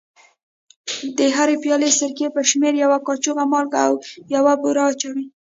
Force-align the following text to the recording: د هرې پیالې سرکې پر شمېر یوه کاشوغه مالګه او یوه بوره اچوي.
د 1.17 1.19
هرې 1.35 1.55
پیالې 1.63 1.89
سرکې 1.99 2.27
پر 2.35 2.43
شمېر 2.51 2.73
یوه 2.83 2.97
کاشوغه 3.07 3.43
مالګه 3.51 3.79
او 3.89 3.93
یوه 4.35 4.53
بوره 4.61 4.83
اچوي. 4.89 5.25